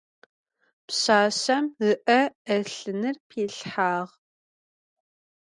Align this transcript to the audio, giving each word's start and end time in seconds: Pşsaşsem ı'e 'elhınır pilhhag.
Pşsaşsem 0.85 1.65
ı'e 1.89 2.19
'elhınır 2.45 3.15
pilhhag. 3.29 4.09